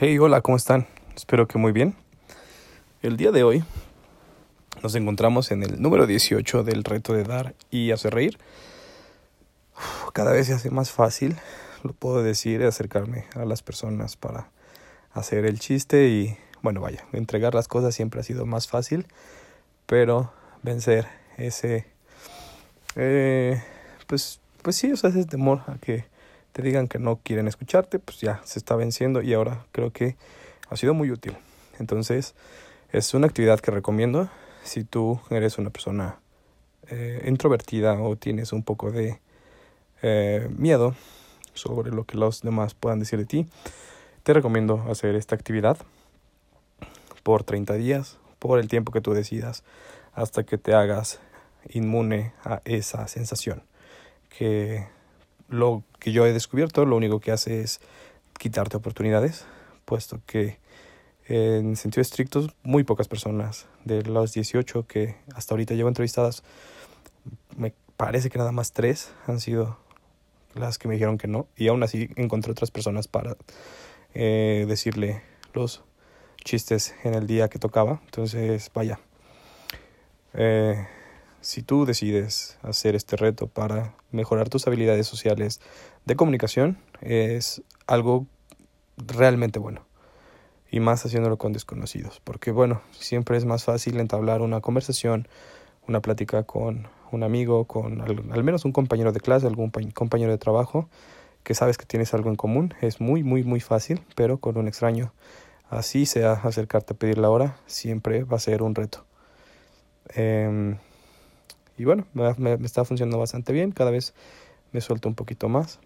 Hey, 0.00 0.16
hola, 0.20 0.42
¿cómo 0.42 0.56
están? 0.56 0.86
Espero 1.16 1.48
que 1.48 1.58
muy 1.58 1.72
bien. 1.72 1.96
El 3.02 3.16
día 3.16 3.32
de 3.32 3.42
hoy 3.42 3.64
nos 4.80 4.94
encontramos 4.94 5.50
en 5.50 5.64
el 5.64 5.82
número 5.82 6.06
18 6.06 6.62
del 6.62 6.84
reto 6.84 7.14
de 7.14 7.24
dar 7.24 7.56
y 7.72 7.90
hacer 7.90 8.14
reír. 8.14 8.38
Cada 10.12 10.30
vez 10.30 10.46
se 10.46 10.52
hace 10.52 10.70
más 10.70 10.92
fácil, 10.92 11.36
lo 11.82 11.94
puedo 11.94 12.22
decir, 12.22 12.62
acercarme 12.62 13.24
a 13.34 13.44
las 13.44 13.64
personas 13.64 14.16
para 14.16 14.50
hacer 15.14 15.44
el 15.44 15.58
chiste 15.58 16.06
y, 16.06 16.38
bueno, 16.62 16.80
vaya, 16.80 17.04
entregar 17.12 17.56
las 17.56 17.66
cosas 17.66 17.92
siempre 17.92 18.20
ha 18.20 18.22
sido 18.22 18.46
más 18.46 18.68
fácil, 18.68 19.04
pero 19.86 20.32
vencer 20.62 21.08
ese, 21.38 21.86
eh, 22.94 23.60
pues, 24.06 24.38
pues 24.62 24.76
sí, 24.76 24.92
o 24.92 24.96
sea, 24.96 25.10
ese 25.10 25.24
temor 25.24 25.62
a 25.66 25.76
que 25.78 26.04
te 26.58 26.64
digan 26.64 26.88
que 26.88 26.98
no 26.98 27.20
quieren 27.22 27.46
escucharte, 27.46 28.00
pues 28.00 28.18
ya 28.18 28.40
se 28.42 28.58
está 28.58 28.74
venciendo 28.74 29.22
y 29.22 29.32
ahora 29.32 29.64
creo 29.70 29.92
que 29.92 30.16
ha 30.68 30.76
sido 30.76 30.92
muy 30.92 31.12
útil. 31.12 31.36
Entonces, 31.78 32.34
es 32.90 33.14
una 33.14 33.28
actividad 33.28 33.60
que 33.60 33.70
recomiendo 33.70 34.28
si 34.64 34.82
tú 34.82 35.20
eres 35.30 35.56
una 35.58 35.70
persona 35.70 36.18
eh, 36.88 37.22
introvertida 37.28 38.02
o 38.02 38.16
tienes 38.16 38.52
un 38.52 38.64
poco 38.64 38.90
de 38.90 39.20
eh, 40.02 40.48
miedo 40.50 40.96
sobre 41.54 41.92
lo 41.92 42.02
que 42.02 42.16
los 42.16 42.42
demás 42.42 42.74
puedan 42.74 42.98
decir 42.98 43.20
de 43.20 43.26
ti. 43.26 43.46
Te 44.24 44.32
recomiendo 44.32 44.84
hacer 44.90 45.14
esta 45.14 45.36
actividad 45.36 45.78
por 47.22 47.44
30 47.44 47.74
días, 47.74 48.18
por 48.40 48.58
el 48.58 48.66
tiempo 48.66 48.90
que 48.90 49.00
tú 49.00 49.14
decidas, 49.14 49.62
hasta 50.12 50.42
que 50.42 50.58
te 50.58 50.74
hagas 50.74 51.20
inmune 51.68 52.32
a 52.42 52.62
esa 52.64 53.06
sensación 53.06 53.62
que 54.28 54.97
lo 55.48 55.82
que 55.98 56.12
yo 56.12 56.26
he 56.26 56.32
descubierto 56.32 56.84
lo 56.84 56.96
único 56.96 57.20
que 57.20 57.32
hace 57.32 57.60
es 57.60 57.80
quitarte 58.38 58.76
oportunidades, 58.76 59.46
puesto 59.84 60.20
que 60.26 60.58
en 61.26 61.76
sentido 61.76 62.00
estricto 62.00 62.46
muy 62.62 62.84
pocas 62.84 63.08
personas 63.08 63.66
de 63.84 64.02
los 64.02 64.32
18 64.32 64.86
que 64.86 65.16
hasta 65.34 65.54
ahorita 65.54 65.74
llevo 65.74 65.88
entrevistadas, 65.88 66.42
me 67.56 67.74
parece 67.96 68.30
que 68.30 68.38
nada 68.38 68.52
más 68.52 68.72
tres 68.72 69.12
han 69.26 69.40
sido 69.40 69.78
las 70.54 70.78
que 70.78 70.88
me 70.88 70.94
dijeron 70.94 71.18
que 71.18 71.28
no 71.28 71.46
y 71.56 71.68
aún 71.68 71.82
así 71.82 72.08
encontré 72.16 72.52
otras 72.52 72.70
personas 72.70 73.08
para 73.08 73.36
eh, 74.14 74.64
decirle 74.66 75.22
los 75.52 75.82
chistes 76.44 76.94
en 77.04 77.14
el 77.14 77.26
día 77.26 77.48
que 77.48 77.58
tocaba. 77.58 78.00
Entonces, 78.04 78.70
vaya. 78.74 78.98
Eh, 80.34 80.86
si 81.40 81.62
tú 81.62 81.84
decides 81.84 82.58
hacer 82.62 82.94
este 82.94 83.16
reto 83.16 83.46
para 83.46 83.94
mejorar 84.10 84.48
tus 84.48 84.66
habilidades 84.66 85.06
sociales 85.06 85.60
de 86.04 86.16
comunicación, 86.16 86.78
es 87.00 87.62
algo 87.86 88.26
realmente 88.96 89.58
bueno. 89.58 89.86
Y 90.70 90.80
más 90.80 91.04
haciéndolo 91.04 91.38
con 91.38 91.52
desconocidos. 91.52 92.20
Porque 92.22 92.50
bueno, 92.50 92.82
siempre 92.92 93.36
es 93.36 93.44
más 93.44 93.64
fácil 93.64 93.98
entablar 94.00 94.42
una 94.42 94.60
conversación, 94.60 95.28
una 95.86 96.00
plática 96.00 96.42
con 96.42 96.88
un 97.10 97.22
amigo, 97.22 97.64
con 97.64 98.02
al, 98.02 98.44
menos 98.44 98.64
un 98.64 98.72
compañero 98.72 99.12
de 99.12 99.20
clase, 99.20 99.46
algún 99.46 99.70
compañero 99.70 100.30
de 100.30 100.38
trabajo, 100.38 100.88
que 101.42 101.54
sabes 101.54 101.78
que 101.78 101.86
tienes 101.86 102.12
algo 102.12 102.28
en 102.28 102.36
común. 102.36 102.74
Es 102.82 103.00
muy, 103.00 103.22
muy, 103.22 103.44
muy 103.44 103.60
fácil, 103.60 104.02
pero 104.14 104.38
con 104.38 104.58
un 104.58 104.68
extraño, 104.68 105.12
así 105.70 106.04
sea 106.04 106.32
acercarte 106.32 106.92
a 106.92 106.96
pedir 106.96 107.16
la 107.16 107.30
hora, 107.30 107.56
siempre 107.66 108.24
va 108.24 108.36
a 108.36 108.40
ser 108.40 108.62
un 108.62 108.74
reto. 108.74 109.06
Eh, 110.14 110.76
y 111.78 111.84
bueno, 111.84 112.06
me, 112.12 112.54
está 112.64 112.84
funcionando 112.84 113.18
bastante 113.18 113.52
bien, 113.52 113.70
cada 113.70 113.92
vez 113.92 114.12
me 114.72 114.80
suelto 114.80 115.08
un 115.08 115.14
poquito 115.14 115.48
más. 115.48 115.78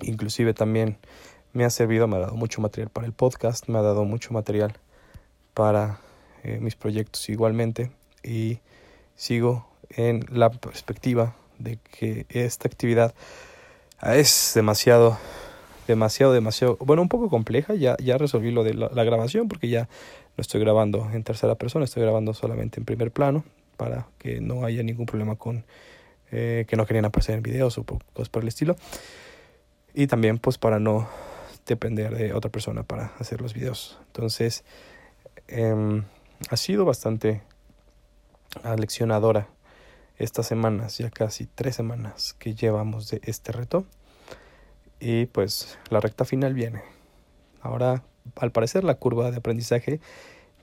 Inclusive 0.00 0.54
también 0.54 0.96
me 1.52 1.64
ha 1.64 1.70
servido, 1.70 2.06
me 2.06 2.16
ha 2.16 2.20
dado 2.20 2.36
mucho 2.36 2.60
material 2.60 2.88
para 2.88 3.06
el 3.06 3.12
podcast, 3.12 3.68
me 3.68 3.78
ha 3.78 3.82
dado 3.82 4.04
mucho 4.04 4.32
material 4.32 4.74
para 5.54 5.98
eh, 6.44 6.58
mis 6.60 6.76
proyectos 6.76 7.28
igualmente 7.28 7.90
y 8.22 8.60
sigo 9.16 9.68
en 9.90 10.24
la 10.30 10.50
perspectiva 10.50 11.34
de 11.58 11.78
que 11.78 12.26
esta 12.30 12.68
actividad 12.68 13.14
es 14.02 14.52
demasiado 14.54 15.18
demasiado 15.86 16.32
demasiado 16.32 16.76
bueno 16.80 17.02
un 17.02 17.08
poco 17.08 17.28
compleja 17.28 17.74
ya 17.74 17.96
ya 17.98 18.16
resolví 18.16 18.50
lo 18.50 18.64
de 18.64 18.72
la 18.74 19.04
grabación 19.04 19.48
porque 19.48 19.68
ya 19.68 19.88
no 20.36 20.40
estoy 20.40 20.60
grabando 20.60 21.10
en 21.12 21.22
tercera 21.24 21.56
persona 21.56 21.84
estoy 21.84 22.02
grabando 22.02 22.32
solamente 22.34 22.80
en 22.80 22.86
primer 22.86 23.10
plano 23.10 23.44
para 23.76 24.08
que 24.18 24.40
no 24.40 24.64
haya 24.64 24.82
ningún 24.82 25.06
problema 25.06 25.36
con 25.36 25.64
eh, 26.30 26.64
que 26.66 26.76
no 26.76 26.86
querían 26.86 27.04
aparecer 27.04 27.34
en 27.34 27.42
videos 27.42 27.76
o 27.78 27.84
cosas 27.84 28.28
por 28.28 28.42
el 28.42 28.48
estilo. 28.48 28.76
Y 29.94 30.06
también 30.06 30.38
pues 30.38 30.58
para 30.58 30.78
no 30.78 31.08
depender 31.66 32.16
de 32.16 32.32
otra 32.32 32.50
persona 32.50 32.82
para 32.82 33.12
hacer 33.18 33.40
los 33.40 33.54
videos. 33.54 33.98
Entonces 34.06 34.64
em, 35.48 36.04
ha 36.48 36.56
sido 36.56 36.84
bastante 36.84 37.42
aleccionadora 38.62 39.48
estas 40.18 40.46
semanas, 40.46 40.98
ya 40.98 41.10
casi 41.10 41.46
tres 41.46 41.76
semanas 41.76 42.34
que 42.38 42.54
llevamos 42.54 43.08
de 43.10 43.20
este 43.24 43.52
reto. 43.52 43.84
Y 45.00 45.26
pues 45.26 45.78
la 45.90 46.00
recta 46.00 46.24
final 46.24 46.54
viene. 46.54 46.82
Ahora, 47.60 48.04
al 48.36 48.52
parecer, 48.52 48.84
la 48.84 48.94
curva 48.94 49.30
de 49.30 49.38
aprendizaje 49.38 50.00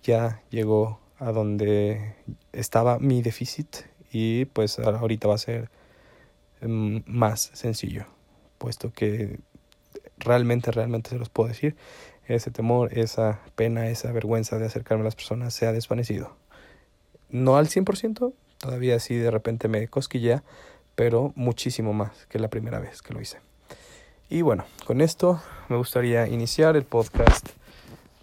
ya 0.01 0.41
llegó 0.49 0.99
a 1.19 1.31
donde 1.31 2.15
estaba 2.53 2.99
mi 2.99 3.21
déficit 3.21 3.67
y 4.11 4.45
pues 4.45 4.79
ahorita 4.79 5.27
va 5.27 5.35
a 5.35 5.37
ser 5.37 5.69
mm, 6.61 6.99
más 7.05 7.51
sencillo, 7.53 8.05
puesto 8.57 8.91
que 8.91 9.39
realmente, 10.17 10.71
realmente 10.71 11.11
se 11.11 11.17
los 11.17 11.29
puedo 11.29 11.49
decir, 11.49 11.75
ese 12.27 12.51
temor, 12.51 12.97
esa 12.97 13.39
pena, 13.55 13.89
esa 13.89 14.11
vergüenza 14.11 14.57
de 14.57 14.65
acercarme 14.65 15.01
a 15.01 15.05
las 15.05 15.15
personas 15.15 15.53
se 15.53 15.65
ha 15.65 15.73
desvanecido. 15.73 16.35
No 17.29 17.57
al 17.57 17.67
100%, 17.67 18.33
todavía 18.57 18.99
sí 18.99 19.15
de 19.15 19.31
repente 19.31 19.67
me 19.67 19.87
cosquilla, 19.87 20.43
pero 20.95 21.31
muchísimo 21.35 21.93
más 21.93 22.25
que 22.27 22.39
la 22.39 22.49
primera 22.49 22.79
vez 22.79 23.01
que 23.01 23.13
lo 23.13 23.21
hice. 23.21 23.39
Y 24.29 24.41
bueno, 24.41 24.65
con 24.85 25.01
esto 25.01 25.41
me 25.69 25.77
gustaría 25.77 26.27
iniciar 26.27 26.75
el 26.75 26.83
podcast 26.83 27.49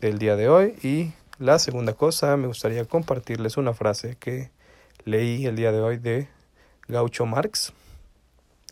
del 0.00 0.18
día 0.18 0.36
de 0.36 0.48
hoy 0.48 0.74
y 0.82 1.12
la 1.38 1.58
segunda 1.58 1.92
cosa, 1.92 2.36
me 2.36 2.46
gustaría 2.46 2.84
compartirles 2.86 3.56
una 3.56 3.74
frase 3.74 4.16
que 4.16 4.50
leí 5.04 5.46
el 5.46 5.56
día 5.56 5.70
de 5.70 5.80
hoy 5.80 5.98
de 5.98 6.28
Gaucho 6.88 7.26
Marx, 7.26 7.72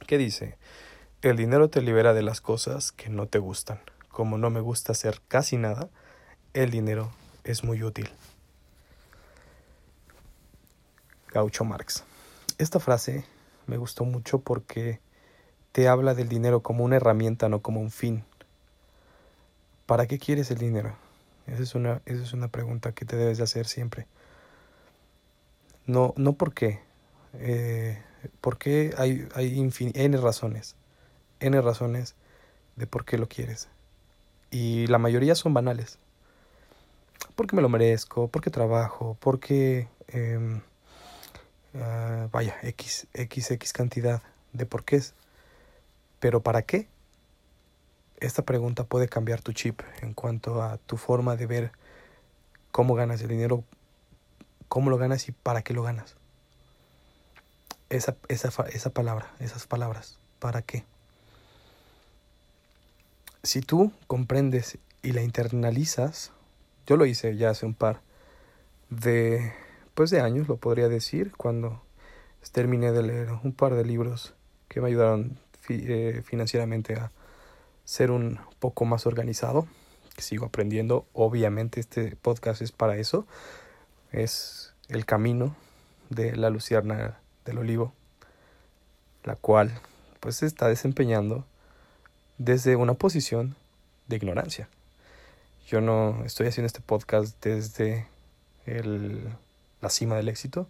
que 0.07 0.17
dice, 0.17 0.57
el 1.21 1.37
dinero 1.37 1.69
te 1.69 1.83
libera 1.83 2.15
de 2.15 2.23
las 2.23 2.41
cosas 2.41 2.93
que 2.93 3.11
no 3.11 3.27
te 3.27 3.39
gustan. 3.39 3.81
Como 4.09 4.39
no 4.39 4.49
me 4.49 4.61
gusta 4.61 4.93
hacer 4.93 5.21
casi 5.29 5.59
nada, 5.59 5.91
el 6.55 6.71
dinero 6.71 7.11
es 7.45 7.65
muy 7.65 7.83
útil. 7.83 8.11
Gaucho 11.33 11.65
Marx. 11.65 12.05
Esta 12.59 12.81
frase 12.81 13.25
me 13.67 13.77
gustó 13.77 14.05
mucho 14.05 14.39
porque 14.39 15.01
te 15.73 15.89
habla 15.89 16.15
del 16.15 16.29
dinero 16.29 16.63
como 16.63 16.85
una 16.85 16.97
herramienta, 16.97 17.49
no 17.49 17.61
como 17.61 17.81
un 17.81 17.91
fin. 17.91 18.25
¿Para 19.85 20.07
qué 20.07 20.19
quieres 20.19 20.51
el 20.51 20.59
dinero? 20.59 21.04
Esa 21.47 21.63
es 21.63 21.75
una, 21.75 22.01
esa 22.07 22.23
es 22.23 22.33
una 22.33 22.49
pregunta 22.49 22.93
que 22.93 23.05
te 23.05 23.17
debes 23.17 23.39
de 23.39 23.45
hacer 23.45 23.67
siempre. 23.67 24.07
No, 25.87 26.15
no 26.17 26.33
por 26.35 26.55
qué. 26.55 26.81
Eh, 27.35 28.03
porque 28.41 28.95
hay, 28.97 29.29
N 29.95 30.17
razones. 30.17 30.77
N 31.41 31.61
razones 31.61 32.15
de 32.77 32.87
por 32.87 33.05
qué 33.05 33.19
lo 33.19 33.29
quieres. 33.29 33.69
Y 34.51 34.87
la 34.87 34.99
mayoría 34.99 35.35
son 35.35 35.53
banales. 35.53 35.99
Porque 37.37 37.57
me 37.57 37.63
lo 37.63 37.69
merezco, 37.69 38.29
porque 38.29 38.51
trabajo, 38.51 39.17
porque... 39.21 39.89
Eh, 40.09 40.61
vaya, 42.31 42.57
X, 42.63 43.09
X, 43.13 43.51
X 43.51 43.73
cantidad 43.73 44.23
de 44.53 44.65
por 44.65 44.85
qué. 44.85 45.03
Pero 46.21 46.41
¿para 46.41 46.63
qué? 46.63 46.89
Esta 48.21 48.43
pregunta 48.43 48.85
puede 48.85 49.09
cambiar 49.09 49.43
tu 49.43 49.53
chip 49.53 49.81
en 50.03 50.15
cuanto 50.15 50.63
a 50.63 50.79
tu 50.79 50.97
forma 50.97 51.37
de 51.37 51.47
ver 51.47 51.73
cómo 52.71 52.95
ganas 52.95 53.21
el 53.23 53.29
dinero, 53.29 53.65
cómo 54.69 54.91
lo 54.91 54.99
ganas 54.99 55.29
y 55.29 55.33
para 55.33 55.63
qué 55.63 55.75
lo 55.75 55.83
ganas. 55.83 56.17
Esa, 57.91 58.17
esa, 58.29 58.49
esa 58.69 58.91
palabra, 58.91 59.33
esas 59.41 59.67
palabras, 59.67 60.19
¿para 60.39 60.63
qué? 60.63 60.85
Si 63.43 63.61
tú 63.61 63.93
comprendes 64.07 64.79
y 65.03 65.13
la 65.13 65.23
internalizas, 65.23 66.33
yo 66.87 66.97
lo 66.97 67.07
hice 67.07 67.37
ya 67.37 67.51
hace 67.51 67.67
un 67.67 67.75
par 67.75 68.01
de, 68.91 69.53
pues 69.95 70.11
de 70.11 70.21
años, 70.21 70.49
lo 70.49 70.57
podría 70.57 70.89
decir, 70.89 71.33
cuando 71.37 71.83
terminé 72.53 72.93
de 72.93 73.03
leer 73.03 73.29
un 73.43 73.53
par 73.53 73.75
de 73.75 73.85
libros 73.85 74.35
que 74.69 74.81
me 74.81 74.89
ayudaron 74.89 75.39
eh, 75.69 76.23
financieramente 76.25 76.95
a, 76.95 77.11
ser 77.85 78.11
un 78.11 78.41
poco 78.59 78.85
más 78.85 79.07
organizado. 79.07 79.67
Sigo 80.19 80.47
aprendiendo. 80.47 81.07
Obviamente 81.13 81.81
este 81.81 82.17
podcast 82.17 82.63
es 82.63 82.73
para 82.73 82.97
eso. 82.97 83.27
Es 84.13 84.73
el 84.89 85.07
camino 85.07 85.57
de 86.11 86.37
la 86.37 86.51
lucierna 86.51 87.19
del 87.45 87.59
olivo, 87.59 87.93
la 89.25 89.37
cual 89.37 89.73
pues 90.21 90.37
se 90.37 90.47
está 90.47 90.69
desempeñando 90.69 91.45
desde 92.39 92.77
una 92.77 92.95
posición 92.95 93.57
de 94.07 94.17
ignorancia. 94.17 94.69
Yo 95.67 95.81
no 95.81 96.25
estoy 96.25 96.47
haciendo 96.47 96.67
este 96.67 96.81
podcast 96.81 97.43
desde 97.43 98.07
el, 98.67 99.29
la 99.81 99.91
cima 99.91 100.17
del 100.17 100.29
éxito, 100.29 100.67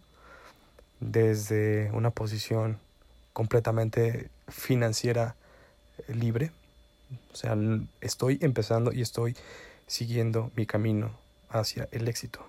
desde 1.00 1.90
una 1.92 2.10
posición 2.10 2.78
completamente 3.32 4.30
financiera 4.48 5.34
libre. 6.08 6.52
O 7.32 7.36
sea, 7.36 7.56
estoy 8.00 8.38
empezando 8.40 8.92
y 8.92 9.02
estoy 9.02 9.36
siguiendo 9.86 10.50
mi 10.56 10.66
camino 10.66 11.10
hacia 11.48 11.88
el 11.92 12.08
éxito, 12.08 12.40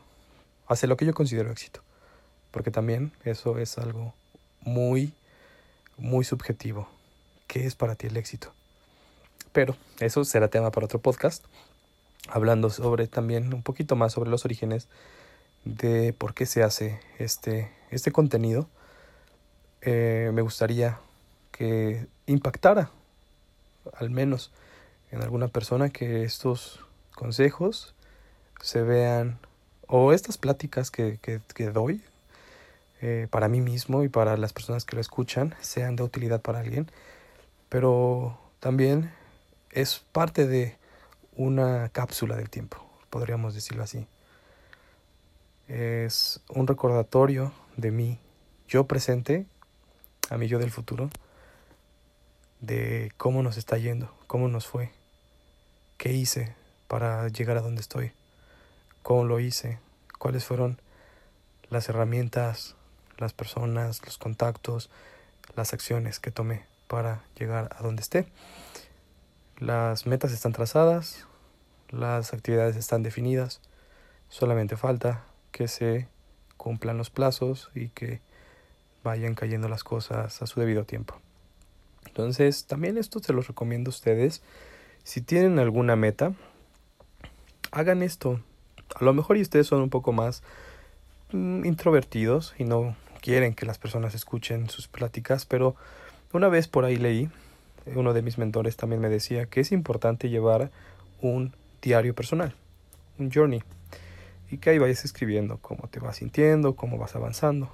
hacia 0.68 0.88
lo 0.88 0.98
que 0.98 1.06
yo 1.06 1.14
considero 1.14 1.52
éxito, 1.52 1.82
porque 2.52 2.72
también 2.72 3.12
eso 3.24 3.58
es 3.58 3.78
algo 3.78 4.14
muy, 4.62 5.14
muy 5.98 6.26
subjetivo. 6.26 6.90
¿Qué 7.48 7.66
es 7.66 7.76
para 7.76 7.96
ti 7.96 8.08
el 8.08 8.18
éxito? 8.18 8.54
Pero 9.52 9.76
eso 10.00 10.26
será 10.26 10.50
tema 10.50 10.72
para 10.72 10.86
otro 10.86 11.00
podcast, 11.00 11.46
hablando 12.28 12.70
sobre 12.70 13.08
también 13.08 13.54
un 13.54 13.62
poquito 13.62 13.96
más 13.96 14.14
sobre 14.14 14.30
los 14.30 14.44
orígenes 14.46 14.88
de 15.64 16.14
por 16.14 16.34
qué 16.34 16.46
se 16.46 16.64
hace 16.64 17.00
este, 17.20 17.72
este 17.92 18.12
contenido. 18.12 18.68
Eh, 19.82 20.32
me 20.34 20.42
gustaría 20.42 21.00
que 21.52 22.08
impactara 22.26 22.90
al 23.98 24.10
menos 24.10 24.52
en 25.12 25.22
alguna 25.22 25.48
persona 25.48 25.90
que 25.90 26.24
estos 26.24 26.80
consejos 27.14 27.96
se 28.62 28.82
vean 28.82 29.40
o 29.88 30.14
estas 30.14 30.38
pláticas 30.38 30.92
que, 30.92 31.20
que, 31.22 31.66
doy 31.70 32.02
eh, 33.02 33.28
para 33.30 33.48
mí 33.48 33.62
mismo 33.62 34.04
y 34.04 34.10
para 34.10 34.38
las 34.38 34.54
personas 34.54 34.86
que 34.86 34.96
lo 34.96 35.02
escuchan 35.02 35.56
sean 35.62 35.96
de 35.96 36.04
utilidad 36.04 36.42
para 36.42 36.60
alguien. 36.60 36.90
Pero 37.70 38.40
también 38.60 39.12
es 39.72 40.04
parte 40.12 40.48
de 40.48 40.78
una 41.36 41.90
cápsula 41.90 42.36
del 42.36 42.50
tiempo 42.50 42.86
podríamos 43.16 43.54
decirlo 43.54 43.82
así. 43.82 44.06
Es 45.70 46.42
un 46.50 46.68
recordatorio 46.68 47.54
de 47.78 47.90
mí 47.90 48.20
yo 48.68 48.88
presente 48.88 49.46
a 50.30 50.38
mí 50.38 50.50
yo 50.50 50.60
del 50.60 50.70
futuro 50.70 51.10
de 52.60 53.12
cómo 53.18 53.44
nos 53.44 53.58
está 53.58 53.78
yendo, 53.78 54.14
cómo 54.28 54.48
nos 54.48 54.68
fue, 54.68 54.92
qué 55.98 56.14
hice 56.14 56.56
para 56.88 57.28
llegar 57.28 57.58
a 57.58 57.62
donde 57.62 57.82
estoy, 57.82 58.12
cómo 59.04 59.26
lo 59.26 59.40
hice, 59.40 59.80
cuáles 60.20 60.46
fueron 60.46 60.80
las 61.70 61.90
herramientas, 61.90 62.76
las 63.18 63.34
personas, 63.34 64.02
los 64.06 64.18
contactos, 64.18 64.90
las 65.56 65.74
acciones 65.74 66.20
que 66.20 66.32
tomé 66.32 66.66
para 66.88 67.24
llegar 67.38 67.70
a 67.78 67.84
donde 67.84 68.02
esté. 68.02 68.28
Las 69.58 70.06
metas 70.06 70.32
están 70.32 70.54
trazadas, 70.54 71.28
las 71.90 72.34
actividades 72.34 72.76
están 72.76 73.04
definidas, 73.04 73.62
solamente 74.30 74.76
falta 74.76 75.24
que 75.52 75.68
se 75.68 76.08
cumplan 76.58 76.98
los 76.98 77.10
plazos 77.10 77.72
y 77.74 77.90
que 77.90 78.22
vayan 79.04 79.36
cayendo 79.36 79.70
las 79.70 79.84
cosas 79.84 80.42
a 80.42 80.48
su 80.48 80.60
debido 80.60 80.84
tiempo. 80.84 81.22
Entonces, 82.16 82.66
también 82.66 82.98
esto 82.98 83.20
se 83.20 83.34
los 83.34 83.50
recomiendo 83.50 83.90
a 83.90 83.92
ustedes. 83.92 84.42
Si 85.04 85.20
tienen 85.20 85.60
alguna 85.60 85.98
meta, 85.98 86.32
hagan 87.72 88.02
esto. 88.02 88.40
A 88.96 89.04
lo 89.04 89.14
mejor 89.14 89.36
y 89.36 89.42
ustedes 89.42 89.68
son 89.68 89.82
un 89.82 89.90
poco 89.90 90.14
más 90.14 90.42
mm, 91.34 91.66
introvertidos 91.66 92.56
y 92.58 92.64
no 92.64 92.96
quieren 93.20 93.54
que 93.54 93.66
las 93.66 93.80
personas 93.80 94.16
escuchen 94.16 94.70
sus 94.70 94.88
pláticas, 94.88 95.46
pero 95.46 95.76
una 96.32 96.48
vez 96.48 96.70
por 96.70 96.86
ahí 96.86 96.96
leí, 96.96 97.30
uno 97.86 98.14
de 98.14 98.22
mis 98.22 98.38
mentores 98.38 98.78
también 98.78 99.02
me 99.02 99.10
decía 99.10 99.48
que 99.48 99.60
es 99.60 99.74
importante 99.74 100.30
llevar 100.30 100.72
un 101.22 101.54
diario 101.82 102.16
personal, 102.16 102.56
un 103.20 103.30
journey, 103.30 103.62
y 104.50 104.60
que 104.60 104.70
ahí 104.70 104.78
vayas 104.78 105.04
escribiendo 105.04 105.58
cómo 105.58 105.90
te 105.90 106.00
vas 106.00 106.16
sintiendo, 106.16 106.78
cómo 106.78 106.98
vas 106.98 107.14
avanzando. 107.18 107.70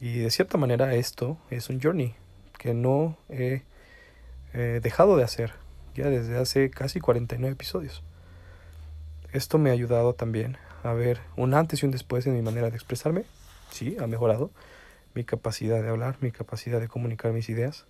Y 0.00 0.18
de 0.18 0.30
cierta 0.32 0.58
manera 0.58 0.96
esto 0.96 1.38
es 1.50 1.68
un 1.68 1.80
journey, 1.80 2.16
que 2.60 2.74
no 2.74 3.16
he 3.30 3.62
dejado 4.82 5.16
de 5.16 5.24
hacer 5.24 5.54
ya 5.94 6.10
desde 6.10 6.36
hace 6.36 6.70
casi 6.70 7.00
49 7.00 7.54
episodios. 7.54 8.02
Esto 9.32 9.56
me 9.56 9.70
ha 9.70 9.72
ayudado 9.72 10.12
también 10.12 10.58
a 10.82 10.92
ver 10.92 11.20
un 11.36 11.54
antes 11.54 11.82
y 11.82 11.86
un 11.86 11.92
después 11.92 12.26
en 12.26 12.34
mi 12.34 12.42
manera 12.42 12.68
de 12.68 12.76
expresarme. 12.76 13.24
Sí, 13.70 13.96
ha 13.98 14.06
mejorado 14.06 14.50
mi 15.14 15.24
capacidad 15.24 15.82
de 15.82 15.88
hablar, 15.88 16.16
mi 16.20 16.32
capacidad 16.32 16.80
de 16.80 16.88
comunicar 16.88 17.32
mis 17.32 17.48
ideas. 17.48 17.86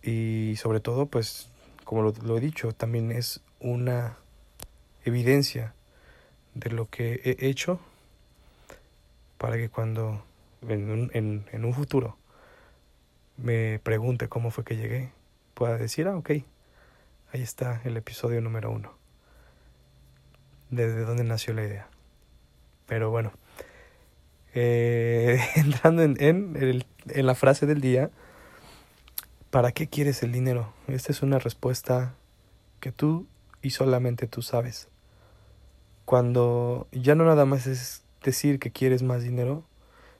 Y 0.00 0.54
sobre 0.58 0.78
todo, 0.78 1.06
pues, 1.06 1.48
como 1.84 2.02
lo, 2.02 2.14
lo 2.22 2.36
he 2.36 2.40
dicho, 2.40 2.72
también 2.72 3.10
es 3.10 3.40
una 3.58 4.16
evidencia 5.04 5.74
de 6.54 6.70
lo 6.70 6.88
que 6.88 7.20
he 7.24 7.48
hecho 7.48 7.80
para 9.38 9.56
que 9.56 9.68
cuando 9.68 10.22
en 10.68 11.10
en, 11.14 11.44
en 11.50 11.64
un 11.64 11.74
futuro 11.74 12.16
me 13.36 13.80
pregunte 13.82 14.28
cómo 14.28 14.50
fue 14.50 14.64
que 14.64 14.76
llegué, 14.76 15.10
pueda 15.54 15.76
decir, 15.76 16.08
ah, 16.08 16.16
ok, 16.16 16.30
ahí 17.32 17.42
está 17.42 17.80
el 17.84 17.96
episodio 17.96 18.40
número 18.40 18.70
uno. 18.70 18.92
Desde 20.70 21.04
dónde 21.04 21.24
nació 21.24 21.54
la 21.54 21.64
idea. 21.64 21.88
Pero 22.86 23.10
bueno, 23.10 23.32
eh, 24.54 25.40
entrando 25.56 26.02
en, 26.02 26.16
en, 26.20 26.84
en 27.08 27.26
la 27.26 27.34
frase 27.34 27.66
del 27.66 27.80
día, 27.80 28.10
¿para 29.50 29.72
qué 29.72 29.86
quieres 29.86 30.22
el 30.22 30.32
dinero? 30.32 30.72
Esta 30.88 31.12
es 31.12 31.22
una 31.22 31.38
respuesta 31.38 32.14
que 32.80 32.92
tú 32.92 33.26
y 33.62 33.70
solamente 33.70 34.26
tú 34.26 34.42
sabes. 34.42 34.88
Cuando 36.04 36.86
ya 36.92 37.14
no 37.14 37.24
nada 37.24 37.44
más 37.44 37.66
es 37.66 38.02
decir 38.22 38.58
que 38.58 38.70
quieres 38.70 39.02
más 39.02 39.22
dinero, 39.22 39.64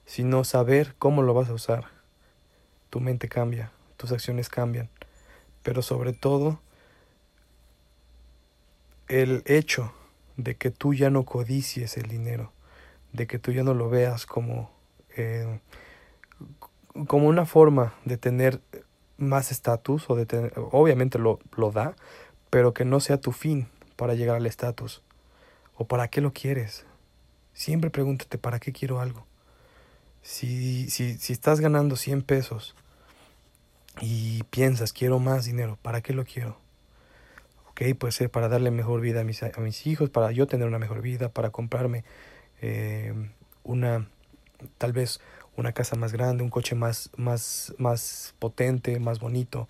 sino 0.05 0.43
saber 0.43 0.95
cómo 0.97 1.21
lo 1.21 1.33
vas 1.33 1.49
a 1.49 1.53
usar 1.53 1.96
tu 2.89 2.99
mente 2.99 3.27
cambia, 3.27 3.71
tus 3.97 4.11
acciones 4.11 4.49
cambian, 4.49 4.89
pero 5.63 5.81
sobre 5.81 6.13
todo 6.13 6.59
el 9.07 9.43
hecho 9.45 9.93
de 10.35 10.55
que 10.55 10.71
tú 10.71 10.93
ya 10.93 11.09
no 11.09 11.23
codicies 11.23 11.97
el 11.97 12.07
dinero, 12.07 12.51
de 13.13 13.27
que 13.27 13.39
tú 13.39 13.51
ya 13.51 13.63
no 13.63 13.73
lo 13.73 13.89
veas 13.89 14.25
como, 14.25 14.71
eh, 15.15 15.59
como 17.07 17.27
una 17.27 17.45
forma 17.45 17.93
de 18.05 18.17
tener 18.17 18.61
más 19.17 19.51
estatus, 19.51 20.09
o 20.09 20.15
de 20.15 20.25
tener, 20.25 20.53
obviamente 20.71 21.19
lo, 21.19 21.39
lo 21.55 21.71
da, 21.71 21.95
pero 22.49 22.73
que 22.73 22.85
no 22.85 22.99
sea 22.99 23.19
tu 23.19 23.31
fin 23.31 23.67
para 23.95 24.13
llegar 24.13 24.37
al 24.37 24.45
estatus, 24.45 25.01
o 25.75 25.85
para 25.87 26.07
qué 26.07 26.21
lo 26.21 26.33
quieres. 26.33 26.85
Siempre 27.53 27.89
pregúntate, 27.89 28.37
¿para 28.37 28.59
qué 28.59 28.71
quiero 28.71 28.99
algo? 28.99 29.26
Si, 30.21 30.89
si, 30.89 31.17
si 31.17 31.33
estás 31.33 31.59
ganando 31.59 31.95
100 31.95 32.21
pesos 32.21 32.75
y 34.01 34.43
piensas, 34.43 34.93
quiero 34.93 35.19
más 35.19 35.45
dinero, 35.45 35.77
¿para 35.81 36.01
qué 36.01 36.13
lo 36.13 36.25
quiero? 36.25 36.59
Ok, 37.69 37.81
puede 37.97 38.11
ser 38.11 38.29
para 38.29 38.49
darle 38.49 38.71
mejor 38.71 39.01
vida 39.01 39.21
a 39.21 39.23
mis, 39.23 39.43
a 39.43 39.51
mis 39.59 39.85
hijos, 39.87 40.09
para 40.09 40.31
yo 40.31 40.47
tener 40.47 40.67
una 40.67 40.79
mejor 40.79 41.01
vida, 41.01 41.29
para 41.29 41.51
comprarme 41.51 42.03
eh, 42.61 43.13
una, 43.63 44.07
tal 44.77 44.93
vez 44.93 45.21
una 45.55 45.73
casa 45.73 45.95
más 45.95 46.11
grande, 46.11 46.43
un 46.43 46.49
coche 46.49 46.75
más, 46.75 47.09
más, 47.17 47.73
más 47.77 48.35
potente, 48.39 48.99
más 48.99 49.19
bonito, 49.19 49.67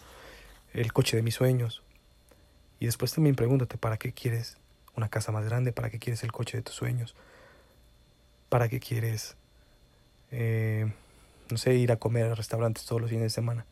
el 0.74 0.94
coche 0.94 1.18
de 1.18 1.24
mis 1.24 1.36
sueños. 1.36 1.84
Y 2.80 2.86
después 2.86 3.14
también 3.14 3.36
pregúntate, 3.36 3.78
¿para 3.78 3.98
qué 3.98 4.14
quieres 4.14 4.58
una 4.96 5.10
casa 5.10 5.32
más 5.32 5.46
grande? 5.46 5.72
¿Para 5.72 5.90
qué 5.90 6.00
quieres 6.00 6.24
el 6.24 6.32
coche 6.32 6.58
de 6.58 6.64
tus 6.64 6.76
sueños? 6.76 7.16
¿Para 8.50 8.70
qué 8.70 8.80
quieres 8.80 9.36
eh, 10.32 10.92
no 11.50 11.58
sé, 11.58 11.76
ir 11.76 11.92
a 11.92 11.98
comer 11.98 12.26
a 12.26 12.36
restaurantes 12.36 12.86
todos 12.86 13.02
los 13.02 13.10
fines 13.10 13.26
de 13.26 13.30
semana. 13.30 13.66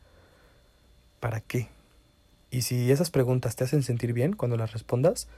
¿Para 1.20 1.40
qué? 1.40 1.68
Y 2.50 2.62
si 2.62 2.90
esas 2.90 3.10
preguntas 3.10 3.56
te 3.56 3.64
hacen 3.64 3.82
sentir 3.82 4.12
bien 4.12 4.34
cuando 4.34 4.56
las 4.56 4.72
respondas, 4.72 5.28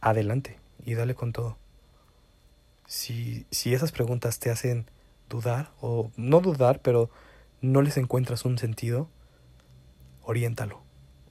adelante 0.00 0.58
y 0.84 0.94
dale 0.94 1.14
con 1.14 1.32
todo. 1.32 1.56
Si, 2.86 3.46
si 3.50 3.74
esas 3.74 3.92
preguntas 3.92 4.38
te 4.38 4.50
hacen 4.50 4.86
dudar, 5.28 5.72
o 5.80 6.10
no 6.16 6.40
dudar, 6.40 6.80
pero 6.80 7.10
no 7.60 7.82
les 7.82 7.96
encuentras 7.96 8.44
un 8.44 8.56
sentido, 8.56 9.08
oriéntalo, 10.22 10.82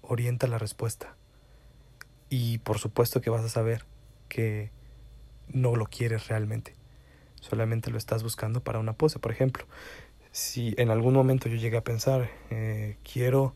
orienta 0.02 0.48
la 0.48 0.60
respuesta. 0.60 1.16
Y 2.30 2.60
por 2.60 2.78
supuesto 2.78 3.22
que 3.22 3.30
vas 3.30 3.44
a 3.44 3.50
saber 3.50 3.86
que 4.28 4.70
no 5.48 5.76
lo 5.76 5.86
quieres 5.86 6.28
realmente 6.28 6.76
solamente 7.42 7.92
lo 7.92 7.98
estás 7.98 8.24
buscando 8.24 8.62
para 8.62 8.80
una 8.80 8.94
pose. 8.94 9.20
Por 9.20 9.32
ejemplo, 9.32 9.66
si 10.32 10.76
en 10.78 10.90
algún 10.90 11.14
momento 11.14 11.50
yo 11.50 11.56
llegué 11.56 11.78
a 11.78 11.84
pensar, 11.84 12.30
eh, 12.50 12.98
quiero 13.04 13.56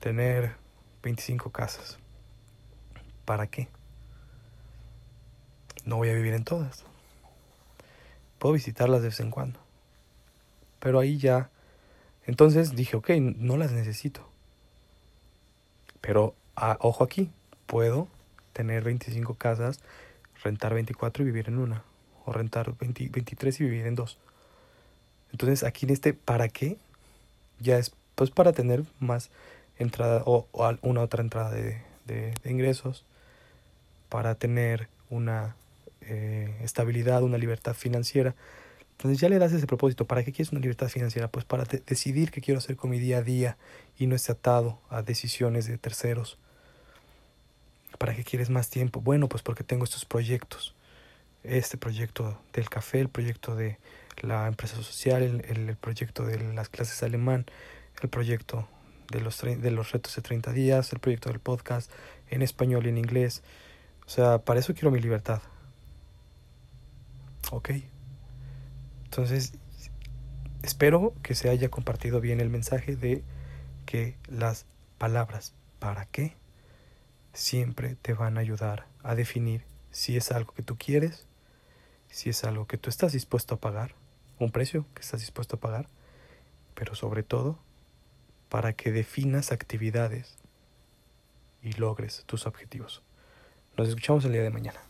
tener 0.00 0.56
25 1.02 1.50
casas, 1.50 1.98
¿para 3.24 3.46
qué? 3.46 3.68
No 5.84 5.96
voy 5.96 6.10
a 6.10 6.14
vivir 6.14 6.34
en 6.34 6.44
todas. 6.44 6.84
Puedo 8.38 8.54
visitarlas 8.54 9.02
de 9.02 9.08
vez 9.08 9.20
en 9.20 9.30
cuando. 9.30 9.60
Pero 10.78 10.98
ahí 10.98 11.18
ya... 11.18 11.50
Entonces 12.26 12.76
dije, 12.76 12.96
ok, 12.96 13.10
no 13.36 13.56
las 13.56 13.72
necesito. 13.72 14.28
Pero, 16.00 16.34
ah, 16.54 16.76
ojo 16.80 17.02
aquí, 17.02 17.30
puedo 17.66 18.08
tener 18.52 18.84
25 18.84 19.34
casas, 19.34 19.80
rentar 20.42 20.74
24 20.74 21.22
y 21.22 21.26
vivir 21.26 21.48
en 21.48 21.58
una. 21.58 21.82
O 22.30 22.32
rentar 22.32 22.72
23 22.78 23.60
y 23.60 23.64
vivir 23.64 23.86
en 23.86 23.96
dos. 23.96 24.16
Entonces 25.32 25.64
aquí 25.64 25.84
en 25.84 25.90
este 25.90 26.12
¿para 26.14 26.48
qué? 26.48 26.76
Ya 27.58 27.76
es 27.76 27.90
pues 28.14 28.30
para 28.30 28.52
tener 28.52 28.84
más 29.00 29.30
entrada 29.80 30.22
o, 30.26 30.46
una 30.82 31.00
otra 31.00 31.24
entrada 31.24 31.50
de, 31.50 31.82
de, 32.06 32.32
ingresos, 32.44 33.04
para 34.08 34.36
tener 34.36 34.88
una 35.08 35.56
eh, 36.02 36.54
estabilidad, 36.62 37.24
una 37.24 37.36
libertad 37.36 37.74
financiera. 37.74 38.36
Entonces 38.92 39.18
ya 39.18 39.28
le 39.28 39.40
das 39.40 39.52
ese 39.52 39.66
propósito. 39.66 40.04
¿Para 40.04 40.22
qué 40.22 40.30
quieres 40.30 40.52
una 40.52 40.60
libertad 40.60 40.88
financiera? 40.88 41.26
Pues 41.26 41.44
para 41.44 41.64
decidir 41.64 42.30
qué 42.30 42.40
quiero 42.40 42.58
hacer 42.58 42.76
con 42.76 42.90
mi 42.90 43.00
día 43.00 43.18
a 43.18 43.22
día 43.22 43.56
y 43.98 44.06
no 44.06 44.14
esté 44.14 44.30
atado 44.30 44.78
a 44.88 45.02
decisiones 45.02 45.66
de 45.66 45.78
terceros. 45.78 46.38
¿Para 47.98 48.14
qué 48.14 48.22
quieres 48.22 48.50
más 48.50 48.70
tiempo? 48.70 49.00
Bueno, 49.00 49.28
pues 49.28 49.42
porque 49.42 49.64
tengo 49.64 49.82
estos 49.82 50.04
proyectos. 50.04 50.76
Este 51.42 51.76
proyecto 51.76 52.40
del 52.52 52.68
café, 52.68 53.00
el 53.00 53.08
proyecto 53.08 53.56
de 53.56 53.78
la 54.22 54.46
empresa 54.46 54.76
social, 54.76 55.22
el, 55.22 55.44
el 55.46 55.76
proyecto 55.76 56.24
de 56.24 56.52
las 56.52 56.68
clases 56.68 57.02
alemán, 57.02 57.46
el 58.02 58.08
proyecto 58.08 58.68
de 59.10 59.20
los, 59.20 59.40
de 59.40 59.70
los 59.70 59.92
retos 59.92 60.14
de 60.14 60.22
30 60.22 60.52
días, 60.52 60.92
el 60.92 61.00
proyecto 61.00 61.28
del 61.28 61.40
podcast 61.40 61.90
en 62.28 62.42
español 62.42 62.86
y 62.86 62.90
en 62.90 62.98
inglés. 62.98 63.42
O 64.06 64.08
sea, 64.08 64.38
para 64.38 64.60
eso 64.60 64.74
quiero 64.74 64.90
mi 64.90 65.00
libertad. 65.00 65.42
Ok. 67.50 67.70
Entonces, 69.04 69.52
espero 70.62 71.14
que 71.22 71.34
se 71.34 71.48
haya 71.48 71.68
compartido 71.68 72.20
bien 72.20 72.40
el 72.40 72.48
mensaje 72.48 72.96
de 72.96 73.24
que 73.86 74.16
las 74.28 74.66
palabras 74.98 75.54
para 75.78 76.06
qué 76.06 76.36
siempre 77.32 77.96
te 77.96 78.12
van 78.12 78.36
a 78.36 78.40
ayudar 78.40 78.86
a 79.02 79.14
definir 79.14 79.64
si 79.90 80.16
es 80.16 80.30
algo 80.30 80.54
que 80.54 80.62
tú 80.62 80.76
quieres, 80.76 81.26
si 82.10 82.30
es 82.30 82.44
algo 82.44 82.66
que 82.66 82.78
tú 82.78 82.90
estás 82.90 83.12
dispuesto 83.12 83.54
a 83.54 83.60
pagar, 83.60 83.94
un 84.38 84.50
precio 84.50 84.86
que 84.94 85.02
estás 85.02 85.20
dispuesto 85.20 85.56
a 85.56 85.60
pagar, 85.60 85.88
pero 86.74 86.94
sobre 86.94 87.22
todo 87.22 87.58
para 88.48 88.72
que 88.72 88.90
definas 88.90 89.52
actividades 89.52 90.36
y 91.62 91.72
logres 91.72 92.24
tus 92.26 92.46
objetivos. 92.46 93.02
Nos 93.76 93.88
escuchamos 93.88 94.24
el 94.24 94.32
día 94.32 94.42
de 94.42 94.50
mañana. 94.50 94.89